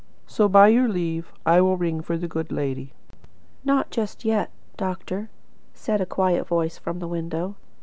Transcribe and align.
So, 0.25 0.49
by 0.49 0.69
your 0.69 0.87
leave, 0.87 1.31
I 1.45 1.61
will 1.61 1.77
ring 1.77 2.01
for 2.01 2.17
the 2.17 2.27
good 2.27 2.51
lady." 2.51 2.91
"Not 3.63 3.91
just 3.91 4.25
yet, 4.25 4.49
doctor," 4.75 5.29
said 5.75 6.01
a 6.01 6.07
quiet 6.07 6.47
voice 6.47 6.79
from 6.79 6.97
the 6.97 7.07
window. 7.07 7.55